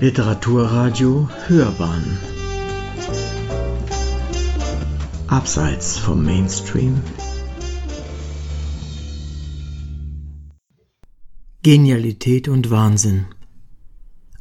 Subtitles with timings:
[0.00, 2.18] Literaturradio Hörbahn.
[5.26, 7.02] Abseits vom Mainstream.
[11.62, 13.26] Genialität und Wahnsinn.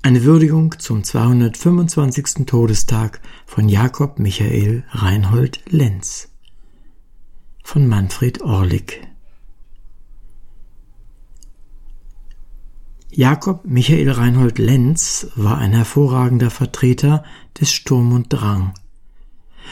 [0.01, 2.45] Eine Würdigung zum 225.
[2.45, 6.29] Todestag von Jakob Michael Reinhold Lenz.
[7.65, 9.08] Von Manfred Orlik
[13.11, 17.23] Jakob Michael Reinhold Lenz war ein hervorragender Vertreter
[17.59, 18.75] des Sturm und Drang.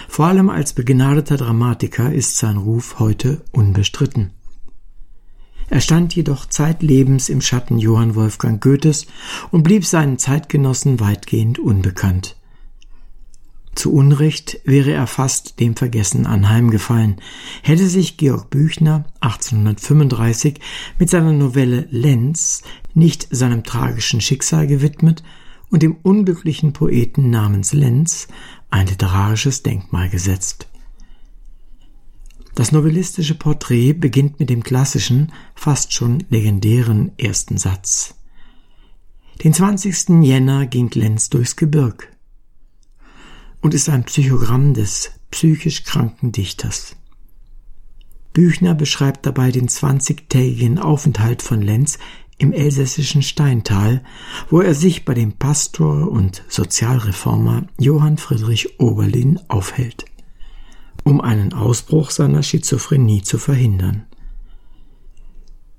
[0.07, 4.31] Vor allem als begnadeter Dramatiker ist sein Ruf heute unbestritten.
[5.69, 9.05] Er stand jedoch zeitlebens im Schatten Johann Wolfgang Goethes
[9.51, 12.37] und blieb seinen Zeitgenossen weitgehend unbekannt.
[13.77, 17.17] Zu Unrecht wäre er fast dem Vergessen anheimgefallen,
[17.61, 20.59] hätte sich Georg Büchner 1835
[20.97, 22.63] mit seiner Novelle Lenz
[22.97, 25.23] nicht seinem tragischen Schicksal gewidmet
[25.69, 28.27] und dem unglücklichen Poeten namens Lenz
[28.69, 30.67] ein literarisches Denkmal gesetzt.
[32.55, 38.15] Das novellistische Porträt beginnt mit dem klassischen, fast schon legendären ersten Satz.
[39.43, 40.23] Den 20.
[40.23, 42.11] Jänner ging Lenz durchs Gebirg
[43.61, 46.95] und ist ein Psychogramm des psychisch kranken Dichters.
[48.33, 51.99] Büchner beschreibt dabei den zwanzigtägigen Aufenthalt von Lenz
[52.37, 54.03] im elsässischen Steintal,
[54.49, 60.05] wo er sich bei dem Pastor und Sozialreformer Johann Friedrich Oberlin aufhält,
[61.03, 64.05] um einen Ausbruch seiner Schizophrenie zu verhindern.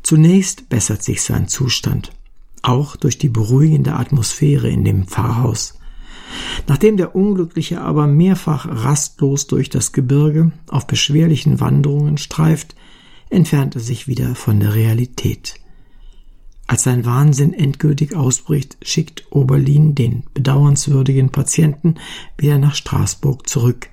[0.02, 2.12] Zunächst bessert sich sein Zustand,
[2.62, 5.78] auch durch die beruhigende Atmosphäre in dem Pfarrhaus,
[6.66, 12.74] Nachdem der Unglückliche aber mehrfach rastlos durch das Gebirge auf beschwerlichen Wanderungen streift,
[13.30, 15.54] entfernt er sich wieder von der Realität.
[16.68, 21.94] Als sein Wahnsinn endgültig ausbricht, schickt Oberlin den bedauernswürdigen Patienten
[22.36, 23.88] wieder nach Straßburg zurück.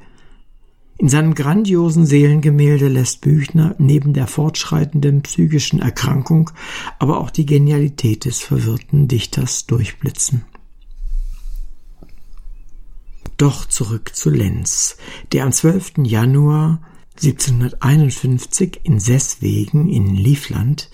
[0.97, 6.51] In seinem grandiosen Seelengemälde lässt Büchner neben der fortschreitenden psychischen Erkrankung
[7.00, 10.44] aber auch die Genialität des verwirrten Dichters durchblitzen.
[13.38, 14.97] Doch zurück zu Lenz,
[15.31, 15.94] der am 12.
[16.03, 16.81] Januar
[17.21, 20.89] 1751 in Sesswegen in Livland,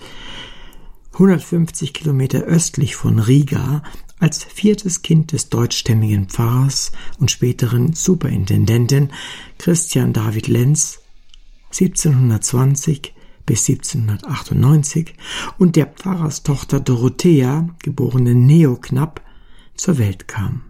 [1.12, 3.82] 150 Kilometer östlich von Riga,
[4.18, 9.12] als viertes Kind des deutschstämmigen Pfarrers und späteren Superintendenten
[9.58, 11.00] Christian David Lenz
[11.72, 13.14] 1720
[13.44, 15.14] bis 1798
[15.58, 19.20] und der Pfarrerstochter Dorothea, geborene Neoknapp,
[19.74, 20.62] zur Welt kam.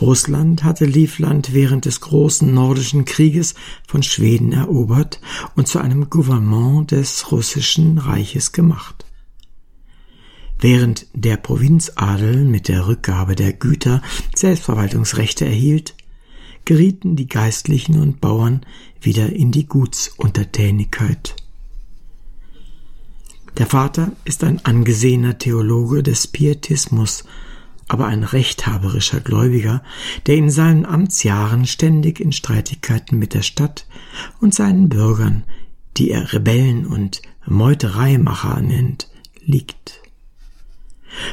[0.00, 3.54] Russland hatte Livland während des großen nordischen Krieges
[3.86, 5.20] von Schweden erobert
[5.54, 9.04] und zu einem Gouvernement des russischen Reiches gemacht.
[10.58, 14.02] Während der Provinzadel mit der Rückgabe der Güter
[14.34, 15.94] Selbstverwaltungsrechte erhielt,
[16.64, 18.64] gerieten die Geistlichen und Bauern
[19.00, 21.36] wieder in die Gutsuntertänigkeit.
[23.58, 27.24] Der Vater ist ein angesehener Theologe des Pietismus
[27.88, 29.82] aber ein rechthaberischer Gläubiger,
[30.26, 33.86] der in seinen Amtsjahren ständig in Streitigkeiten mit der Stadt
[34.40, 35.44] und seinen Bürgern,
[35.96, 39.08] die er Rebellen und Meutereimacher nennt,
[39.44, 40.00] liegt.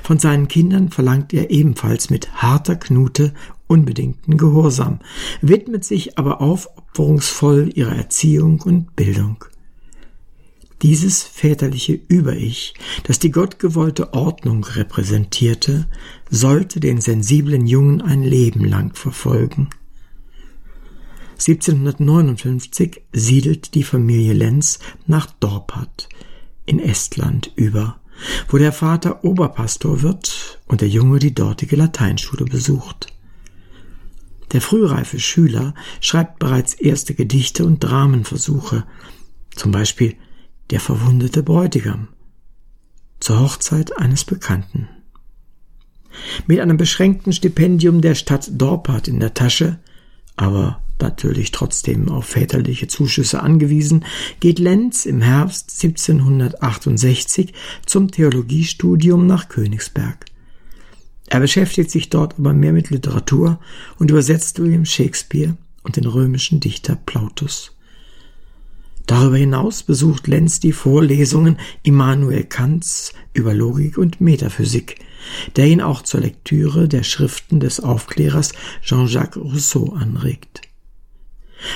[0.04, 3.34] Von seinen Kindern verlangt er ebenfalls mit harter Knute
[3.68, 5.00] unbedingten Gehorsam,
[5.42, 9.46] widmet sich aber aufopferungsvoll ihrer Erziehung und Bildung.
[10.82, 15.88] Dieses väterliche Über-Ich, das die gottgewollte Ordnung repräsentierte,
[16.30, 19.70] sollte den sensiblen Jungen ein Leben lang verfolgen.
[21.34, 26.10] 1759 siedelt die Familie Lenz nach Dorpat
[26.66, 28.01] in Estland über,
[28.48, 33.08] wo der Vater Oberpastor wird und der Junge die dortige Lateinschule besucht.
[34.52, 38.84] Der frühreife Schüler schreibt bereits erste Gedichte und Dramenversuche,
[39.56, 40.16] zum Beispiel
[40.70, 42.10] der verwundete Bräutigam
[43.20, 44.90] zur Hochzeit eines Bekannten.
[46.48, 49.80] Mit einem beschränkten Stipendium der Stadt Dorpat in der Tasche,
[50.36, 54.06] aber natürlich trotzdem auf väterliche Zuschüsse angewiesen,
[54.40, 57.54] geht Lenz im Herbst 1768
[57.86, 60.26] zum Theologiestudium nach Königsberg.
[61.28, 63.60] Er beschäftigt sich dort aber mehr mit Literatur
[64.00, 67.72] und übersetzt William Shakespeare und den römischen Dichter Plautus.
[69.08, 75.00] Darüber hinaus besucht Lenz die Vorlesungen Immanuel Kants über Logik und Metaphysik,
[75.56, 80.62] der ihn auch zur Lektüre der Schriften des Aufklärers Jean-Jacques Rousseau anregt.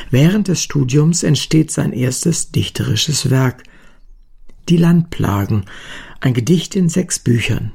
[0.09, 3.63] Während des Studiums entsteht sein erstes dichterisches Werk,
[4.69, 5.65] Die Landplagen,
[6.21, 7.71] ein Gedicht in sechs Büchern,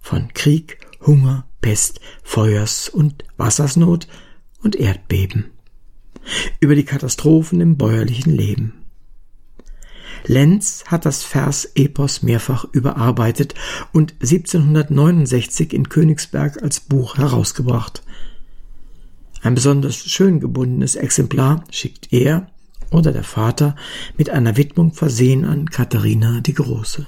[0.00, 4.06] von Krieg, Hunger, Pest, Feuers- und Wassersnot
[4.62, 5.50] und Erdbeben.
[6.60, 8.84] Über die Katastrophen im bäuerlichen Leben.
[10.26, 13.54] Lenz hat das Vers-Epos mehrfach überarbeitet
[13.92, 18.02] und 1769 in Königsberg als Buch herausgebracht.
[19.44, 22.46] Ein besonders schön gebundenes Exemplar schickt er
[22.90, 23.76] oder der Vater
[24.16, 27.06] mit einer Widmung versehen an Katharina die Große.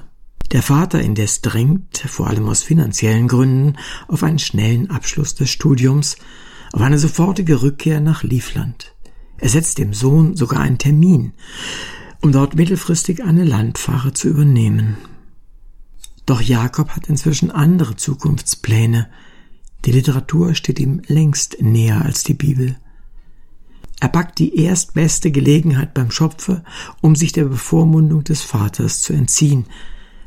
[0.53, 6.17] Der Vater indes drängt, vor allem aus finanziellen Gründen, auf einen schnellen Abschluss des Studiums,
[6.73, 8.95] auf eine sofortige Rückkehr nach Livland.
[9.39, 11.33] Er setzt dem Sohn sogar einen Termin,
[12.21, 14.99] um dort mittelfristig eine Landfahre zu übernehmen.
[16.27, 19.09] Doch Jakob hat inzwischen andere Zukunftspläne.
[19.85, 22.77] Die Literatur steht ihm längst näher als die Bibel.
[24.01, 26.65] Er packt die erstbeste Gelegenheit beim Schopfe,
[27.01, 29.67] um sich der Bevormundung des Vaters zu entziehen,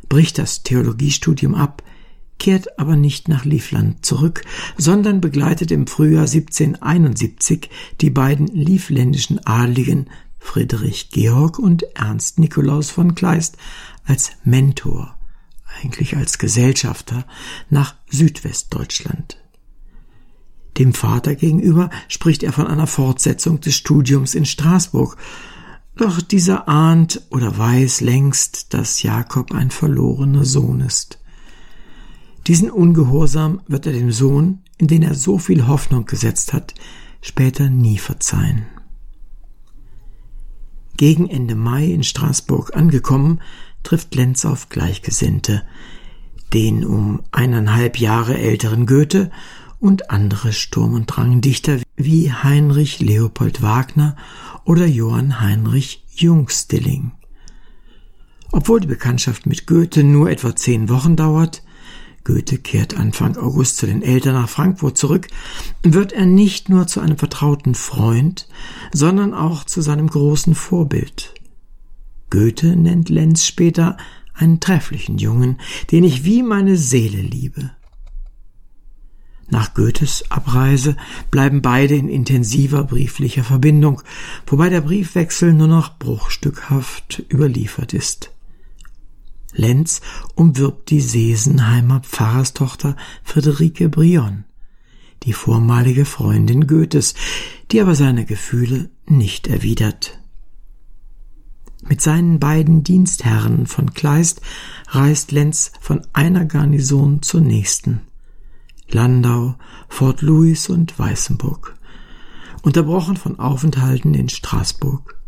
[0.08, 1.84] bricht das Theologiestudium ab,
[2.40, 4.42] kehrt aber nicht nach Livland zurück,
[4.78, 7.70] sondern begleitet im Frühjahr 1771
[8.02, 10.10] die beiden livländischen Adligen
[10.40, 13.58] Friedrich Georg und Ernst Nikolaus von Kleist
[14.06, 15.19] als Mentor,
[15.82, 17.26] eigentlich als Gesellschafter,
[17.70, 19.38] nach Südwestdeutschland.
[20.78, 25.18] Dem Vater gegenüber spricht er von einer Fortsetzung des Studiums in Straßburg,
[25.98, 31.20] doch dieser ahnt oder weiß längst, dass Jakob ein verlorener Sohn ist.
[32.48, 36.74] Diesen Ungehorsam wird er dem Sohn, in den er so viel Hoffnung gesetzt hat,
[37.22, 38.66] später nie verzeihen.
[40.96, 43.42] Gegen Ende Mai in Straßburg angekommen,
[43.84, 45.64] trifft Lenz auf Gleichgesinnte,
[46.54, 49.32] den um eineinhalb Jahre älteren Goethe
[49.80, 54.16] und andere Sturm- und Drangdichter wie Heinrich Leopold Wagner
[54.66, 57.12] oder Johann Heinrich Jungstilling.
[58.52, 61.64] Obwohl die Bekanntschaft mit Goethe nur etwa zehn Wochen dauert,
[62.24, 65.28] Goethe kehrt Anfang August zu den Eltern nach Frankfurt zurück,
[65.84, 68.48] wird er nicht nur zu einem vertrauten Freund,
[68.92, 71.34] sondern auch zu seinem großen Vorbild.
[72.30, 73.98] Goethe nennt Lenz später
[74.34, 75.60] einen trefflichen Jungen,
[75.92, 77.72] den ich wie meine Seele liebe.
[79.52, 80.96] Nach Goethes Abreise
[81.32, 84.02] bleiben beide in intensiver brieflicher Verbindung,
[84.46, 88.32] wobei der Briefwechsel nur noch bruchstückhaft überliefert ist.
[89.54, 90.02] Lenz
[90.36, 94.46] umwirbt die Sesenheimer Pfarrerstochter Friederike Brion,
[95.24, 97.16] die vormalige Freundin Goethes,
[97.72, 100.20] die aber seine Gefühle nicht erwidert.
[101.90, 104.42] Mit seinen beiden Dienstherren von Kleist
[104.90, 108.02] reist Lenz von einer Garnison zur nächsten.
[108.92, 109.56] Landau,
[109.88, 111.76] Fort Louis und Weißenburg,
[112.62, 115.20] unterbrochen von Aufenthalten in Straßburg.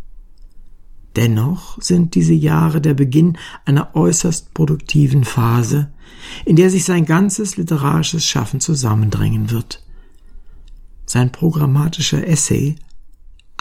[1.16, 5.92] Dennoch sind diese Jahre der Beginn einer äußerst produktiven Phase,
[6.46, 9.84] in der sich sein ganzes literarisches Schaffen zusammendrängen wird.
[11.08, 12.76] Sein programmatischer Essay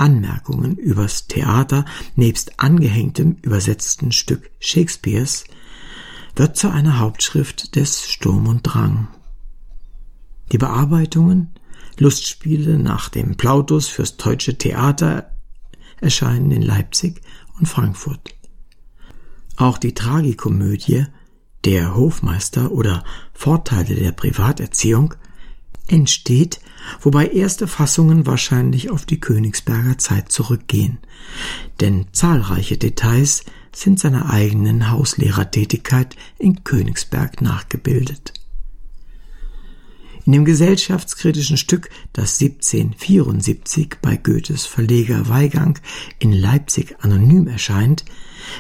[0.01, 1.85] Anmerkungen übers Theater
[2.17, 5.45] nebst angehängtem übersetzten Stück Shakespeares
[6.37, 9.09] wird zu einer Hauptschrift des Sturm und Drang.
[10.53, 11.51] Die Bearbeitungen,
[11.99, 15.33] Lustspiele nach dem Plautus fürs deutsche Theater
[16.01, 17.21] erscheinen in Leipzig
[17.59, 18.35] und Frankfurt.
[19.57, 21.07] Auch die Tragikomödie
[21.67, 25.15] Der Hofmeister oder Vorteile der Privaterziehung
[25.91, 26.61] entsteht,
[27.01, 30.99] wobei erste Fassungen wahrscheinlich auf die Königsberger Zeit zurückgehen,
[31.81, 38.33] denn zahlreiche Details sind seiner eigenen Hauslehrertätigkeit in Königsberg nachgebildet.
[40.27, 45.79] In dem gesellschaftskritischen Stück, das 1774 bei Goethes Verleger Weigang
[46.19, 48.05] in Leipzig anonym erscheint,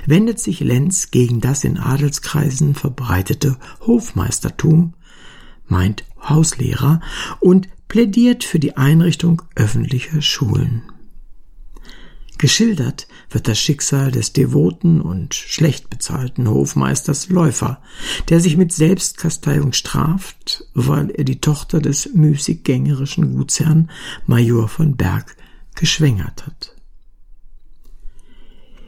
[0.06, 4.94] wendet sich Lenz gegen das in Adelskreisen verbreitete Hofmeistertum,
[5.70, 7.00] meint Hauslehrer
[7.40, 10.82] und plädiert für die Einrichtung öffentlicher Schulen.
[12.40, 17.82] Geschildert wird das Schicksal des devoten und schlecht bezahlten Hofmeisters Läufer,
[18.30, 23.90] der sich mit Selbstkasteiung straft, weil er die Tochter des müßiggängerischen Gutsherrn
[24.26, 25.36] Major von Berg
[25.74, 26.74] geschwängert hat.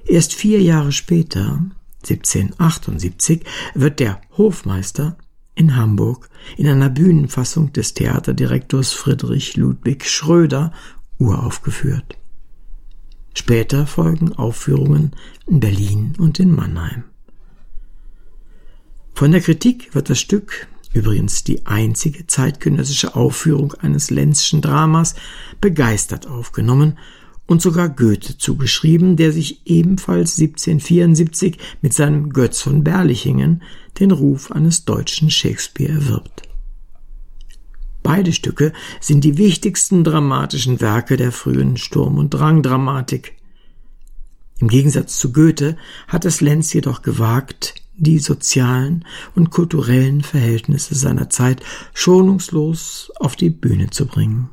[0.07, 1.63] Erst vier Jahre später,
[2.09, 5.19] 1778, wird der Hofmeister
[5.55, 10.73] in Hamburg in einer Bühnenfassung des Theaterdirektors Friedrich Ludwig Schröder
[11.19, 12.17] uraufgeführt.
[13.35, 15.13] Später folgen Aufführungen
[15.47, 17.05] in Berlin und in Mannheim.
[19.15, 25.15] Von der Kritik wird das Stück, übrigens die einzige zeitgenössische Aufführung eines Lenzschen Dramas,
[25.61, 26.99] begeistert aufgenommen
[27.53, 33.63] und sogar Goethe zugeschrieben, der sich ebenfalls 1774 mit seinem Götz von Berlichingen
[34.01, 36.49] den Ruf eines deutschen Shakespeare erwirbt.
[38.03, 43.37] Beide Stücke sind die wichtigsten dramatischen Werke der frühen Sturm- und Drangdramatik.
[44.59, 45.77] Im Gegensatz zu Goethe
[46.09, 49.05] hat es Lenz jedoch gewagt, die sozialen
[49.35, 54.49] und kulturellen Verhältnisse seiner Zeit schonungslos auf die Bühne zu bringen.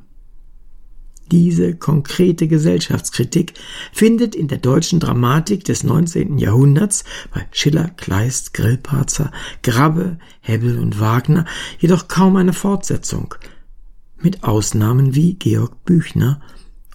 [1.31, 3.53] Diese konkrete Gesellschaftskritik
[3.93, 6.39] findet in der deutschen Dramatik des 19.
[6.39, 9.31] Jahrhunderts bei Schiller, Kleist, Grillparzer,
[9.61, 11.45] Grabbe, Hebbel und Wagner
[11.77, 13.35] jedoch kaum eine Fortsetzung,
[14.17, 16.41] mit Ausnahmen wie Georg Büchner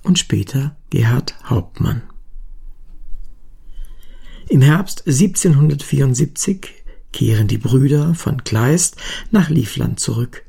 [0.03, 2.03] und später Gerhard Hauptmann.
[4.49, 8.97] Im Herbst 1774 kehren die Brüder von Kleist
[9.31, 10.44] nach Livland zurück.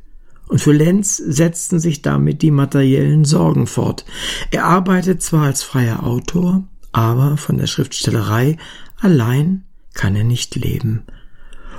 [0.47, 4.05] Und für Lenz setzten sich damit die materiellen Sorgen fort.
[4.51, 8.57] Er arbeitet zwar als freier Autor, aber von der Schriftstellerei
[8.99, 11.03] allein kann er nicht leben.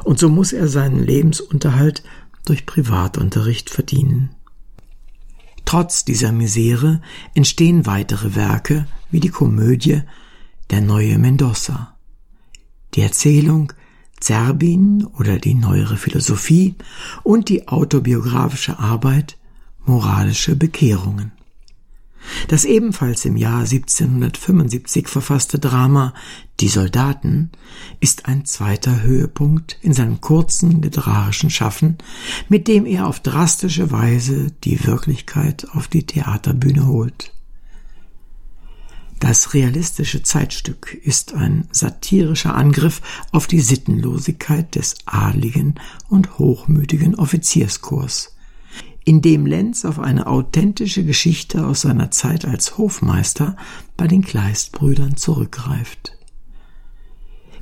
[0.04, 2.02] Und so muss er seinen Lebensunterhalt
[2.44, 4.30] durch Privatunterricht verdienen.
[5.64, 7.00] Trotz dieser Misere
[7.34, 10.02] entstehen weitere Werke wie die Komödie
[10.70, 11.96] Der neue Mendoza,
[12.94, 13.72] die Erzählung
[14.20, 16.74] Zerbin oder die neuere Philosophie
[17.22, 19.36] und die autobiografische Arbeit
[19.84, 21.32] Moralische Bekehrungen.
[22.48, 26.12] Das ebenfalls im Jahr 1775 verfasste Drama
[26.58, 27.52] Die Soldaten
[28.00, 31.98] ist ein zweiter Höhepunkt in seinem kurzen literarischen Schaffen,
[32.48, 37.32] mit dem er auf drastische Weise die Wirklichkeit auf die Theaterbühne holt.
[39.18, 43.00] Das realistische Zeitstück ist ein satirischer Angriff
[43.32, 45.76] auf die Sittenlosigkeit des adligen
[46.08, 48.36] und hochmütigen Offizierskurs,
[49.04, 53.56] in dem Lenz auf eine authentische Geschichte aus seiner Zeit als Hofmeister
[53.96, 56.12] bei den Kleistbrüdern zurückgreift.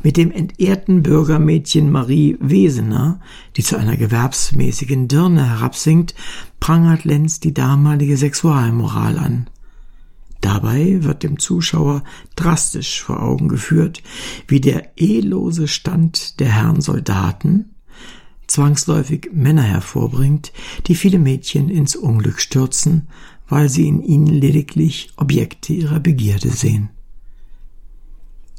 [0.02, 3.20] Mit dem entehrten Bürgermädchen Marie Wesener,
[3.56, 6.14] die zu einer gewerbsmäßigen Dirne herabsinkt,
[6.60, 9.48] prangert Lenz die damalige Sexualmoral an.
[10.44, 12.04] Dabei wird dem Zuschauer
[12.36, 14.02] drastisch vor Augen geführt,
[14.46, 17.74] wie der ehelose Stand der Herren Soldaten
[18.46, 20.52] zwangsläufig Männer hervorbringt,
[20.86, 23.08] die viele Mädchen ins Unglück stürzen,
[23.48, 26.90] weil sie in ihnen lediglich Objekte ihrer Begierde sehen.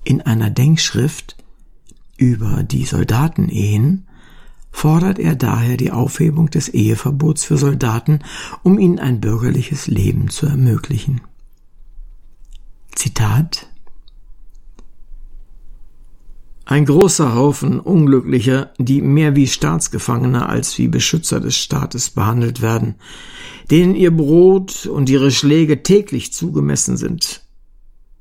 [0.03, 1.37] In einer Denkschrift
[2.17, 4.07] über die Soldatenehen
[4.71, 8.21] fordert er daher die Aufhebung des Eheverbots für Soldaten,
[8.63, 11.21] um ihnen ein bürgerliches Leben zu ermöglichen.
[12.95, 13.67] Zitat.
[16.67, 22.95] Ein großer Haufen Unglücklicher, die mehr wie Staatsgefangene als wie Beschützer des Staates behandelt werden,
[23.69, 27.43] denen ihr Brot und ihre Schläge täglich zugemessen sind,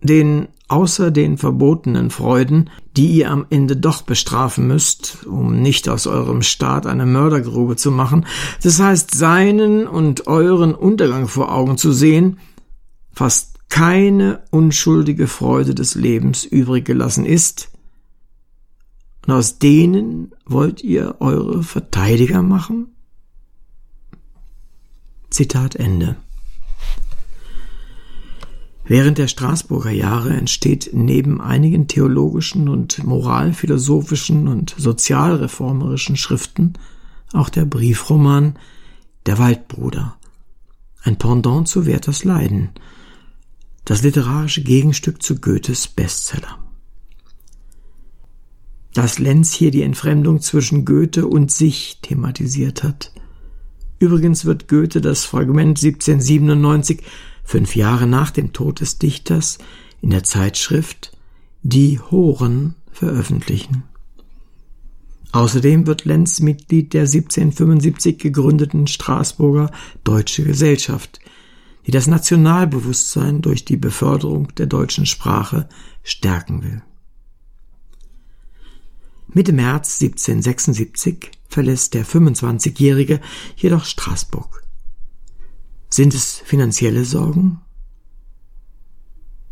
[0.02, 6.06] denen außer den verbotenen Freuden, die ihr am Ende doch bestrafen müsst, um nicht aus
[6.06, 8.26] eurem Staat eine Mördergrube zu machen,
[8.62, 12.38] das heißt seinen und euren Untergang vor Augen zu sehen,
[13.12, 17.72] fast keine unschuldige Freude des Lebens übrig gelassen ist,
[19.26, 22.94] und aus denen wollt ihr eure Verteidiger machen?
[25.28, 26.14] Zitat Ende.
[28.84, 36.74] Während der Straßburger Jahre entsteht neben einigen theologischen und moralphilosophischen und sozialreformerischen Schriften
[37.32, 38.56] auch der Briefroman
[39.26, 40.16] Der Waldbruder,
[41.02, 42.68] ein Pendant zu Werthers Leiden,
[43.84, 46.58] das literarische Gegenstück zu Goethes Bestseller.
[48.94, 53.12] Dass Lenz hier die Entfremdung zwischen Goethe und sich thematisiert hat.
[53.98, 57.02] Übrigens wird Goethe das Fragment 1797,
[57.42, 59.58] fünf Jahre nach dem Tod des Dichters,
[60.00, 61.16] in der Zeitschrift
[61.62, 63.84] Die Horen veröffentlichen.
[65.32, 69.72] Außerdem wird Lenz Mitglied der 1775 gegründeten Straßburger
[70.04, 71.18] Deutsche Gesellschaft,
[71.86, 75.68] die das Nationalbewusstsein durch die Beförderung der deutschen Sprache
[76.02, 76.82] stärken will.
[79.28, 83.20] Mitte März 1776 verlässt der 25-Jährige
[83.56, 84.62] jedoch Straßburg.
[85.90, 87.60] Sind es finanzielle Sorgen?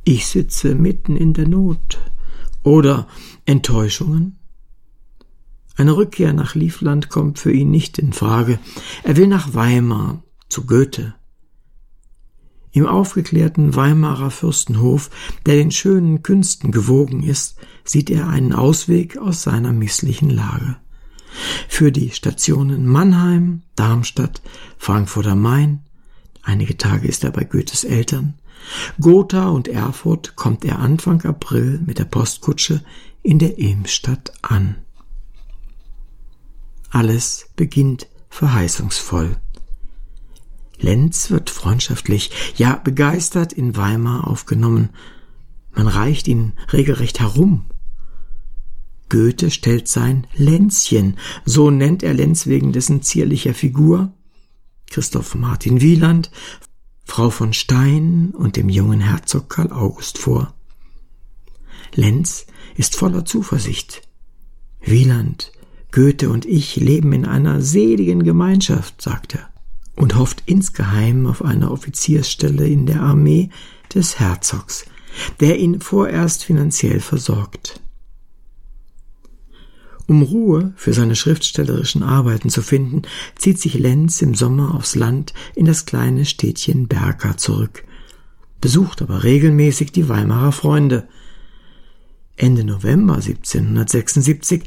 [0.05, 2.01] Ich sitze mitten in der Not.
[2.65, 3.09] Oder
[3.45, 4.39] Enttäuschungen?
[5.77, 8.59] Eine Rückkehr nach Livland kommt für ihn nicht in Frage.
[9.05, 11.15] Er will nach Weimar zu Goethe.
[12.73, 15.11] Im aufgeklärten Weimarer Fürstenhof,
[15.45, 20.77] der den schönen Künsten gewogen ist, sieht er einen Ausweg aus seiner misslichen Lage.
[21.69, 24.43] Für die Stationen Mannheim, Darmstadt,
[24.79, 25.81] Frankfurt am Main,
[26.43, 28.35] einige Tage ist er bei Goethes Eltern,
[29.01, 32.83] Gotha und Erfurt kommt er Anfang April mit der Postkutsche
[33.23, 34.77] in der Ilmstadt an.
[36.91, 39.37] Alles beginnt verheißungsvoll.
[40.83, 44.91] Lenz wird freundschaftlich, ja begeistert in Weimar aufgenommen.
[45.75, 47.65] Man reicht ihn regelrecht herum.
[49.09, 54.13] Goethe stellt sein Lenzchen, so nennt er Lenz wegen dessen zierlicher Figur,
[54.91, 56.31] Christoph Martin Wieland,
[57.05, 60.55] Frau von Stein und dem jungen Herzog Karl August vor.
[61.95, 64.03] Lenz ist voller Zuversicht.
[64.81, 65.53] Wieland,
[65.91, 69.52] Goethe und ich leben in einer seligen Gemeinschaft, sagt er,
[70.03, 73.51] und hofft insgeheim auf eine Offiziersstelle in der Armee
[73.95, 74.85] des Herzogs,
[75.39, 77.81] der ihn vorerst finanziell versorgt.
[80.09, 83.03] Um Ruhe für seine schriftstellerischen Arbeiten zu finden,
[83.37, 87.85] zieht sich Lenz im Sommer aufs Land in das kleine Städtchen Berka zurück,
[88.61, 91.07] besucht aber regelmäßig die Weimarer Freunde.
[92.35, 94.65] Ende November 1776,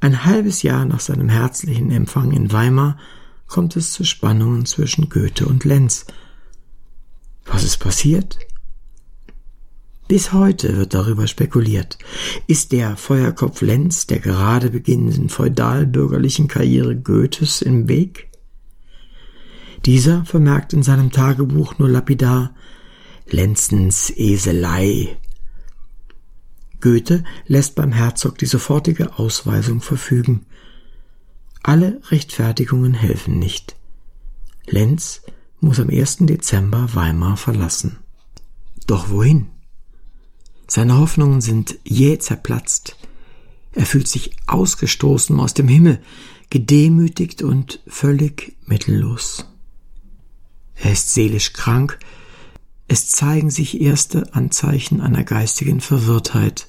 [0.00, 2.96] ein halbes Jahr nach seinem herzlichen Empfang in Weimar,
[3.48, 6.06] kommt es zu Spannungen zwischen Goethe und Lenz.
[7.46, 8.38] Was ist passiert?
[10.06, 11.98] Bis heute wird darüber spekuliert.
[12.46, 18.28] Ist der Feuerkopf Lenz der gerade beginnenden feudalbürgerlichen Karriere Goethes im Weg?
[19.84, 22.54] Dieser vermerkt in seinem Tagebuch nur lapidar
[23.26, 25.18] Lenzens Eselei.
[26.80, 30.46] Goethe lässt beim Herzog die sofortige Ausweisung verfügen.
[31.62, 33.76] Alle Rechtfertigungen helfen nicht.
[34.66, 35.22] Lenz
[35.60, 36.18] muss am 1.
[36.20, 37.98] Dezember Weimar verlassen.
[38.86, 39.46] Doch wohin?
[40.66, 42.96] Seine Hoffnungen sind jäh zerplatzt.
[43.72, 46.00] Er fühlt sich ausgestoßen aus dem Himmel,
[46.50, 49.46] gedemütigt und völlig mittellos.
[50.74, 51.98] Er ist seelisch krank,
[52.86, 56.68] es zeigen sich erste Anzeichen einer geistigen Verwirrtheit.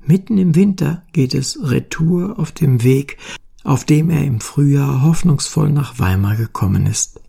[0.00, 3.18] Mitten im Winter geht es retour auf dem Weg,
[3.66, 7.20] auf dem er im Frühjahr hoffnungsvoll nach Weimar gekommen ist.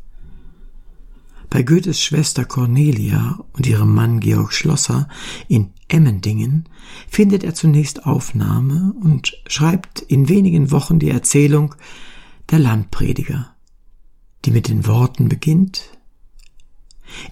[1.49, 5.07] Bei Goethes Schwester Cornelia und ihrem Mann Georg Schlosser
[5.47, 6.69] in Emmendingen
[7.09, 11.73] findet er zunächst Aufnahme und schreibt in wenigen Wochen die Erzählung
[12.51, 13.55] Der Landprediger,
[14.45, 15.96] die mit den Worten beginnt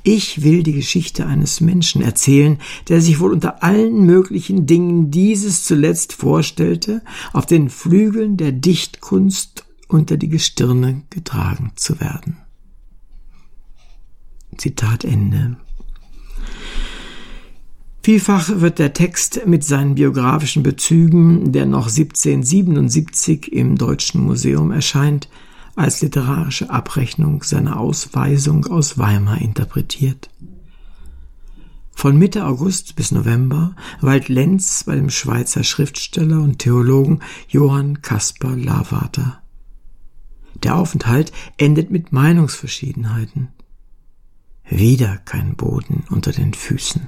[0.03, 5.63] ich will die Geschichte eines Menschen erzählen, der sich wohl unter allen möglichen Dingen dieses
[5.63, 7.01] zuletzt vorstellte,
[7.33, 12.37] auf den Flügeln der Dichtkunst unter die Gestirne getragen zu werden.
[14.57, 15.57] Zitat Ende.
[18.05, 25.27] Vielfach wird der Text mit seinen biografischen Bezügen, der noch 1777 im Deutschen Museum erscheint,
[25.75, 30.29] als literarische Abrechnung seiner Ausweisung aus Weimar interpretiert.
[31.93, 38.55] Von Mitte August bis November weilt Lenz bei dem Schweizer Schriftsteller und Theologen Johann Caspar
[38.55, 39.41] Lavater.
[40.63, 43.49] Der Aufenthalt endet mit Meinungsverschiedenheiten.
[44.69, 47.07] Wieder kein Boden unter den Füßen.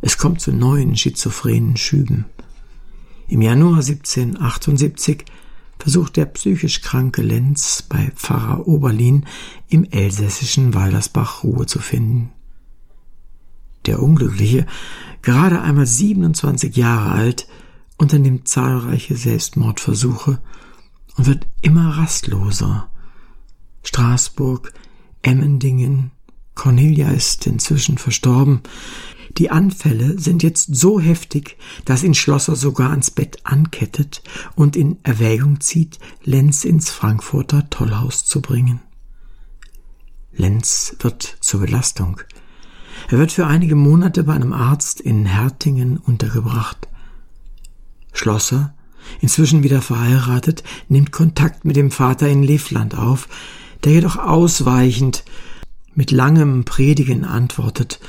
[0.00, 2.26] Es kommt zu neuen schizophrenen Schüben.
[3.28, 5.24] Im Januar 1778
[5.78, 9.26] versucht der psychisch kranke Lenz bei Pfarrer Oberlin
[9.68, 12.30] im elsässischen Waldersbach Ruhe zu finden.
[13.86, 14.66] Der Unglückliche,
[15.22, 17.46] gerade einmal 27 Jahre alt,
[17.96, 20.40] unternimmt zahlreiche Selbstmordversuche
[21.16, 22.90] und wird immer rastloser.
[23.82, 24.72] Straßburg,
[25.22, 26.10] Emmendingen,
[26.54, 28.62] Cornelia ist inzwischen verstorben.
[29.38, 34.22] Die Anfälle sind jetzt so heftig, dass ihn Schlosser sogar ans Bett ankettet
[34.54, 38.80] und in Erwägung zieht, Lenz ins Frankfurter Tollhaus zu bringen.
[40.32, 42.20] Lenz wird zur Belastung.
[43.10, 46.88] Er wird für einige Monate bei einem Arzt in Hertingen untergebracht.
[48.12, 48.74] Schlosser,
[49.20, 53.28] inzwischen wieder verheiratet, nimmt Kontakt mit dem Vater in Livland auf,
[53.84, 55.24] der jedoch ausweichend
[55.94, 58.00] mit langem Predigen antwortet.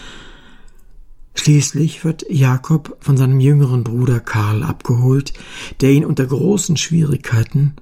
[1.38, 5.34] Schließlich wird Jakob von seinem jüngeren Bruder Karl abgeholt,
[5.82, 7.76] der ihn unter großen Schwierigkeiten,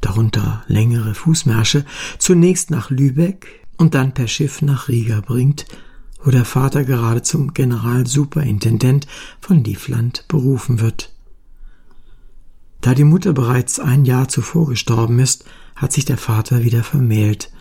[0.00, 1.84] darunter längere Fußmärsche,
[2.18, 5.66] zunächst nach Lübeck und dann per Schiff nach Riga bringt,
[6.22, 9.06] wo der Vater gerade zum Generalsuperintendent
[9.40, 11.12] von Livland berufen wird.
[12.80, 15.44] Da die Mutter bereits ein Jahr zuvor gestorben ist,
[15.76, 17.50] hat sich der Vater wieder vermählt–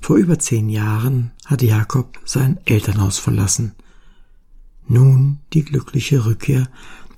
[0.00, 3.74] vor über zehn Jahren hatte Jakob sein Elternhaus verlassen.
[4.90, 6.68] Nun die glückliche Rückkehr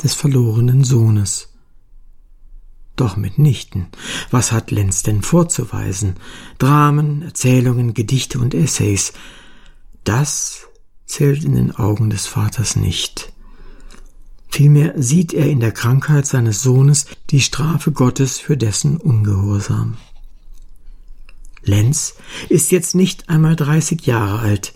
[0.03, 1.55] des verlorenen Sohnes.
[2.97, 3.87] Doch mitnichten.
[4.31, 6.17] Was hat Lenz denn vorzuweisen?
[6.59, 9.15] Dramen, Erzählungen, Gedichte und Essays.
[10.05, 10.67] Das
[11.07, 13.33] zählt in den Augen des Vaters nicht.
[14.51, 19.97] Vielmehr sieht er in der Krankheit seines Sohnes die Strafe Gottes für dessen Ungehorsam.
[21.63, 22.17] Lenz
[22.51, 24.75] ist jetzt nicht einmal 30 Jahre alt.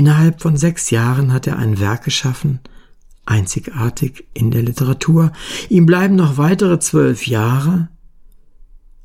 [0.00, 2.60] Innerhalb von sechs Jahren hat er ein Werk geschaffen,
[3.26, 5.30] einzigartig in der Literatur.
[5.68, 7.90] Ihm bleiben noch weitere zwölf Jahre.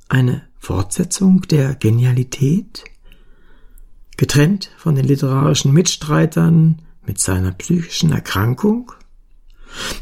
[0.08, 2.86] Eine Fortsetzung der Genialität?
[4.16, 8.94] Getrennt von den literarischen Mitstreitern mit seiner psychischen Erkrankung?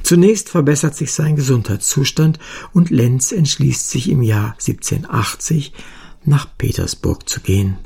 [0.03, 2.37] Zunächst verbessert sich sein Gesundheitszustand
[2.71, 5.73] und Lenz entschließt sich im Jahr 1780
[6.23, 7.79] nach Petersburg zu gehen.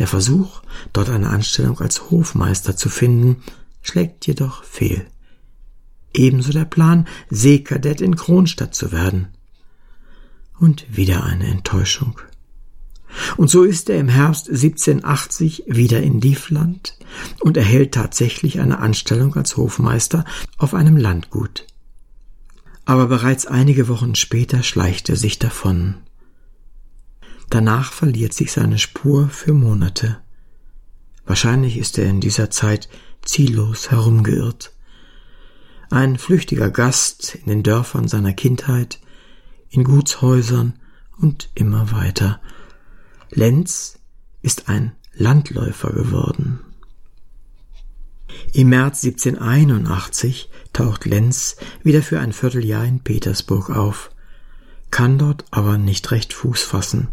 [0.00, 0.62] Der Versuch,
[0.94, 3.42] dort eine Anstellung als Hofmeister zu finden,
[3.82, 5.06] schlägt jedoch fehl.
[6.14, 9.28] Ebenso der Plan, Seekadett in Kronstadt zu werden.
[10.58, 12.18] Und wieder eine Enttäuschung.
[13.36, 16.96] Und so ist er im Herbst 1780 wieder in Livland
[17.40, 20.24] und erhält tatsächlich eine Anstellung als Hofmeister
[20.56, 21.66] auf einem Landgut.
[22.86, 25.96] Aber bereits einige Wochen später schleicht er sich davon.
[27.50, 30.20] Danach verliert sich seine Spur für Monate.
[31.26, 32.88] Wahrscheinlich ist er in dieser Zeit
[33.22, 34.72] ziellos herumgeirrt.
[35.90, 39.00] Ein flüchtiger Gast in den Dörfern seiner Kindheit,
[39.68, 40.74] in Gutshäusern
[41.18, 42.40] und immer weiter.
[43.30, 43.98] Lenz
[44.42, 46.60] ist ein Landläufer geworden.
[48.52, 54.12] Im März 1781 taucht Lenz wieder für ein Vierteljahr in Petersburg auf,
[54.92, 57.08] kann dort aber nicht recht Fuß fassen.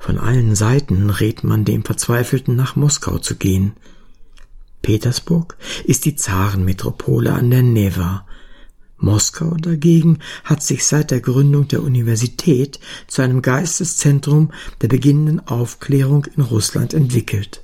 [0.00, 3.74] Von allen Seiten rät man dem Verzweifelten nach Moskau zu gehen.
[4.80, 8.26] Petersburg ist die Zarenmetropole an der Neva.
[8.96, 16.24] Moskau dagegen hat sich seit der Gründung der Universität zu einem Geisteszentrum der beginnenden Aufklärung
[16.34, 17.60] in Russland entwickelt.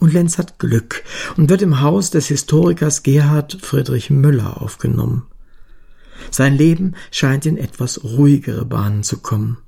[0.00, 1.04] Und Lenz hat Glück
[1.36, 5.28] und wird im Haus des Historikers Gerhard Friedrich Müller aufgenommen.
[6.32, 9.58] Sein Leben scheint in etwas ruhigere Bahnen zu kommen.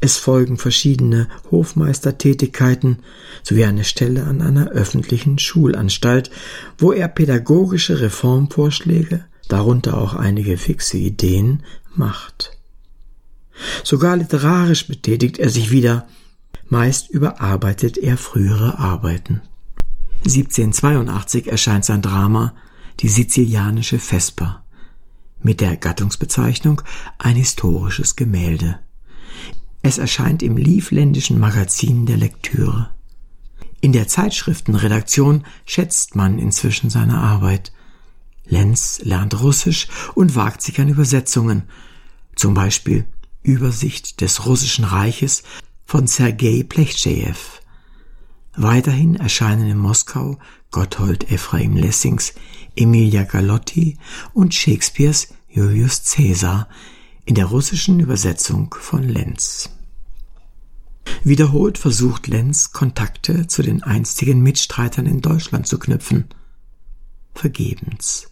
[0.00, 2.98] Es folgen verschiedene Hofmeistertätigkeiten
[3.42, 6.30] sowie eine Stelle an einer öffentlichen Schulanstalt,
[6.78, 11.62] wo er pädagogische Reformvorschläge, darunter auch einige fixe Ideen,
[11.94, 12.58] macht.
[13.84, 16.08] Sogar literarisch betätigt er sich wieder,
[16.68, 19.42] meist überarbeitet er frühere Arbeiten.
[20.24, 22.54] 1782 erscheint sein Drama
[23.00, 24.62] Die sizilianische Vesper
[25.42, 26.82] mit der Gattungsbezeichnung
[27.18, 28.78] ein historisches Gemälde.
[29.82, 32.90] Es erscheint im Livländischen Magazin der Lektüre.
[33.80, 37.72] In der Zeitschriftenredaktion schätzt man inzwischen seine Arbeit.
[38.44, 41.64] Lenz lernt Russisch und wagt sich an Übersetzungen,
[42.36, 43.06] zum Beispiel
[43.42, 45.42] Übersicht des Russischen Reiches
[45.84, 47.34] von Sergei Plechtschejew.
[48.54, 50.38] Weiterhin erscheinen in Moskau
[50.70, 52.34] Gotthold Ephraim Lessings
[52.76, 53.98] Emilia Galotti
[54.32, 56.68] und Shakespeares Julius Caesar
[57.24, 59.70] in der russischen Übersetzung von Lenz.
[61.24, 66.26] Wiederholt versucht Lenz, Kontakte zu den einstigen Mitstreitern in Deutschland zu knüpfen.
[67.34, 68.28] Vergebens.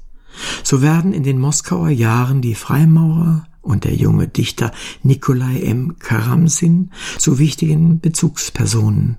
[0.62, 4.72] So werden in den Moskauer Jahren die Freimaurer und der junge Dichter
[5.03, 5.96] Nikolai M.
[5.98, 9.18] Karamsin zu wichtigen Bezugspersonen.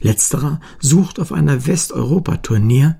[0.00, 2.96] Letzterer sucht auf einer Westeuropa-Turnier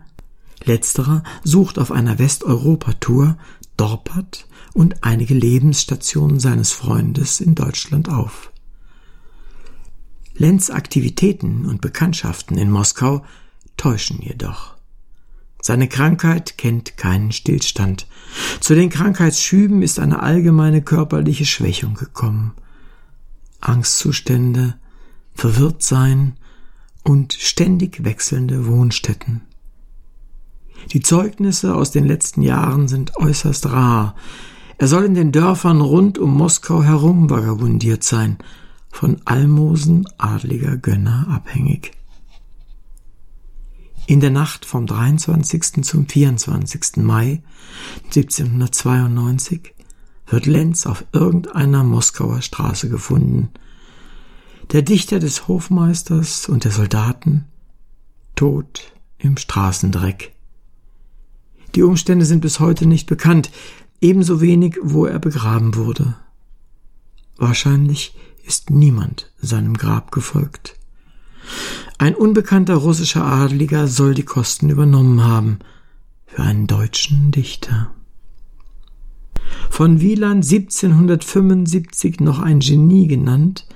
[0.64, 3.38] Letzterer sucht auf einer Westeuropa-Tour
[3.78, 8.52] Dorpat und einige Lebensstationen seines Freundes in Deutschland auf.
[10.34, 13.24] Lenz Aktivitäten und Bekanntschaften in Moskau
[13.76, 14.76] täuschen jedoch.
[15.62, 18.06] Seine Krankheit kennt keinen Stillstand.
[18.60, 22.52] Zu den Krankheitsschüben ist eine allgemeine körperliche Schwächung gekommen.
[23.60, 24.78] Angstzustände,
[25.34, 26.36] Verwirrtsein
[27.04, 29.42] und ständig wechselnde Wohnstätten.
[30.92, 34.14] Die Zeugnisse aus den letzten Jahren sind äußerst rar.
[34.78, 38.38] Er soll in den Dörfern rund um Moskau herum vagabundiert sein,
[38.90, 41.92] von Almosen adliger Gönner abhängig.
[44.06, 45.84] In der Nacht vom 23.
[45.84, 46.96] zum 24.
[46.96, 47.42] Mai
[48.06, 49.74] 1792
[50.26, 53.50] wird Lenz auf irgendeiner Moskauer Straße gefunden.
[54.72, 57.46] Der Dichter des Hofmeisters und der Soldaten
[58.34, 60.34] tot im Straßendreck.
[61.74, 63.50] Die Umstände sind bis heute nicht bekannt,
[64.00, 66.16] ebenso wenig, wo er begraben wurde.
[67.36, 70.74] Wahrscheinlich ist niemand seinem Grab gefolgt.
[71.98, 75.58] Ein unbekannter russischer Adeliger soll die Kosten übernommen haben
[76.26, 77.90] für einen deutschen Dichter.
[79.70, 83.66] Von Wieland 1775 noch ein Genie genannt,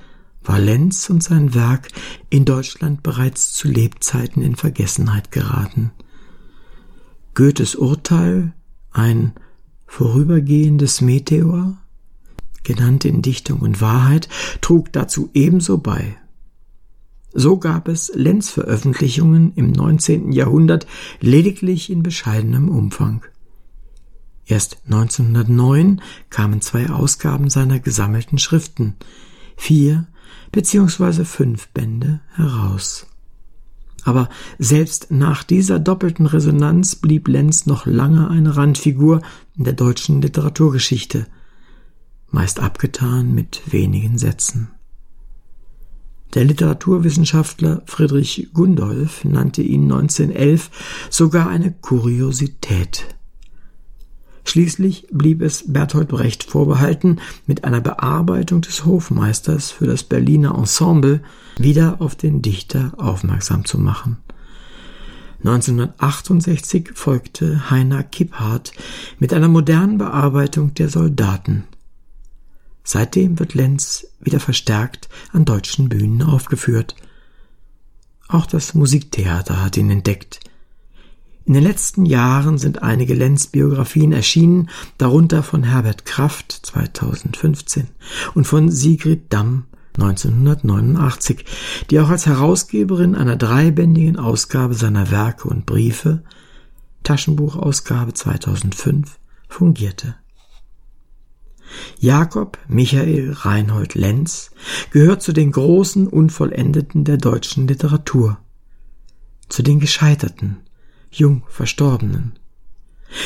[0.43, 1.89] war Lenz und sein Werk
[2.29, 5.91] in Deutschland bereits zu Lebzeiten in Vergessenheit geraten.
[7.35, 8.53] Goethes Urteil,
[8.91, 9.33] ein
[9.87, 11.77] vorübergehendes Meteor,
[12.63, 14.29] genannt in Dichtung und Wahrheit,
[14.61, 16.17] trug dazu ebenso bei.
[17.33, 20.31] So gab es Lenz-Veröffentlichungen im 19.
[20.31, 20.85] Jahrhundert
[21.19, 23.25] lediglich in bescheidenem Umfang.
[24.45, 28.95] Erst 1909 kamen zwei Ausgaben seiner gesammelten Schriften,
[29.57, 30.07] vier
[30.51, 33.07] beziehungsweise fünf Bände heraus.
[34.03, 39.21] Aber selbst nach dieser doppelten Resonanz blieb Lenz noch lange eine Randfigur
[39.57, 41.27] in der deutschen Literaturgeschichte,
[42.29, 44.71] meist abgetan mit wenigen Sätzen.
[46.33, 50.71] Der Literaturwissenschaftler Friedrich Gundolf nannte ihn 1911
[51.11, 53.05] sogar eine Kuriosität.
[54.45, 61.21] Schließlich blieb es Bertolt Brecht vorbehalten, mit einer Bearbeitung des Hofmeisters für das Berliner Ensemble
[61.57, 64.17] wieder auf den Dichter aufmerksam zu machen.
[65.39, 68.71] 1968 folgte Heiner Kipphardt
[69.19, 71.65] mit einer modernen Bearbeitung der Soldaten.
[72.83, 76.95] Seitdem wird Lenz wieder verstärkt an deutschen Bühnen aufgeführt.
[78.27, 80.39] Auch das Musiktheater hat ihn entdeckt.
[81.45, 87.87] In den letzten Jahren sind einige Lenz-Biografien erschienen, darunter von Herbert Kraft 2015
[88.33, 91.45] und von Sigrid Damm 1989,
[91.89, 96.23] die auch als Herausgeberin einer dreibändigen Ausgabe seiner Werke und Briefe,
[97.03, 100.15] Taschenbuchausgabe 2005, fungierte.
[101.99, 104.51] Jakob Michael Reinhold Lenz
[104.91, 108.37] gehört zu den großen Unvollendeten der deutschen Literatur,
[109.49, 110.57] zu den Gescheiterten,
[111.15, 112.33] jung Verstorbenen.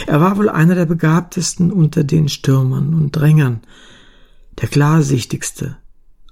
[0.06, 3.62] Er war wohl einer der begabtesten unter den Stürmern und Drängern,
[4.60, 5.78] der klarsichtigste,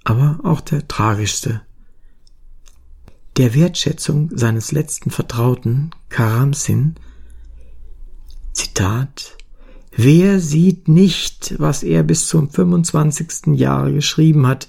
[0.03, 1.61] aber auch der tragischste.
[3.37, 6.95] Der Wertschätzung seines letzten Vertrauten, Karamsin,
[8.53, 9.35] Zitat,
[9.97, 13.57] Wer sieht nicht, was er bis zum 25.
[13.57, 14.67] Jahre geschrieben hat,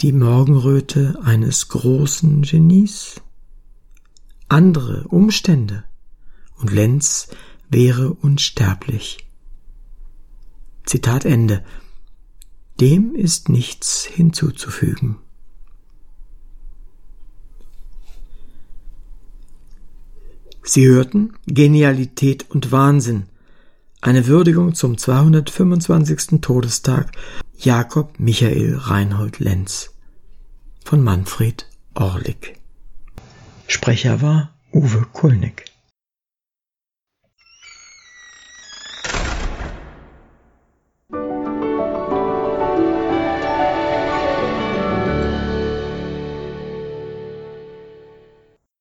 [0.00, 3.20] die Morgenröte eines großen Genies?
[4.52, 5.84] Andere Umstände
[6.58, 7.28] und Lenz
[7.70, 9.26] wäre unsterblich.
[10.84, 11.64] Zitat Ende.
[12.78, 15.16] Dem ist nichts hinzuzufügen.
[20.62, 23.24] Sie hörten Genialität und Wahnsinn,
[24.02, 26.40] eine Würdigung zum 225.
[26.40, 27.12] Todestag
[27.56, 29.94] Jakob Michael Reinhold Lenz
[30.84, 32.61] von Manfred Orlik.
[33.66, 35.71] Sprecher war Uwe Kulnig.